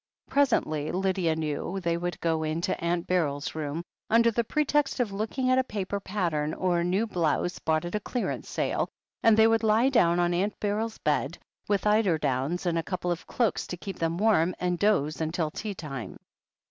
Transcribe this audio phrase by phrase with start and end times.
[0.27, 5.51] Pres ently, Lydia .knew, they would go into Aunt Beryl's room, under pretext of looking
[5.51, 8.89] at a paper pattern, or a new blouse bought at a clearance sale,
[9.21, 11.37] and they would lie down on Aunt Beryl's bed,
[11.67, 15.75] with eiderdowns and a couple of cloaks to keep them warm, and doze until tea
[15.75, 16.17] time.